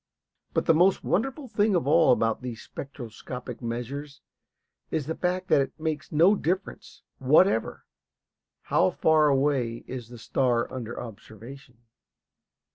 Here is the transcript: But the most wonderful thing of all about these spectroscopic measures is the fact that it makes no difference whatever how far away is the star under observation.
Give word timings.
But 0.55 0.65
the 0.65 0.73
most 0.73 1.03
wonderful 1.03 1.47
thing 1.47 1.75
of 1.75 1.85
all 1.85 2.11
about 2.11 2.41
these 2.41 2.63
spectroscopic 2.63 3.61
measures 3.61 4.21
is 4.89 5.05
the 5.05 5.13
fact 5.13 5.47
that 5.49 5.61
it 5.61 5.79
makes 5.79 6.11
no 6.11 6.33
difference 6.35 7.03
whatever 7.19 7.85
how 8.63 8.89
far 8.89 9.27
away 9.27 9.83
is 9.85 10.09
the 10.09 10.17
star 10.17 10.67
under 10.73 10.99
observation. 10.99 11.83